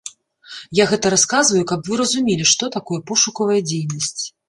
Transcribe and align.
Я 0.79 0.85
гэта 0.91 1.11
расказваю, 1.15 1.63
каб 1.73 1.79
вы 1.91 2.01
разумелі, 2.03 2.51
што 2.55 2.73
такое 2.79 2.99
пошукавая 3.15 3.63
дзейнасць. 3.71 4.21